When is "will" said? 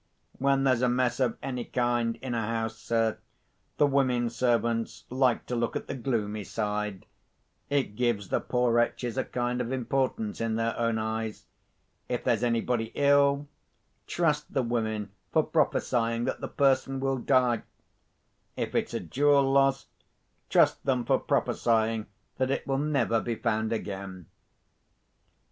16.99-17.17, 22.65-22.79